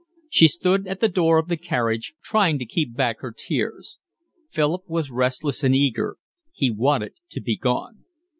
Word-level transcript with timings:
She 0.31 0.47
stood 0.47 0.87
at 0.87 0.99
the 0.99 1.07
door 1.09 1.37
of 1.37 1.47
the 1.47 1.57
carriage, 1.57 2.15
trying 2.23 2.57
to 2.57 2.65
keep 2.65 2.95
back 2.95 3.19
her 3.19 3.31
tears. 3.31 3.99
Philip 4.49 4.81
was 4.89 5.11
restless 5.11 5.63
and 5.63 5.75
eager. 5.75 6.17
He 6.51 6.71
wanted 6.71 7.13
to 7.29 7.39
be 7.39 7.55
gone. 7.55 8.03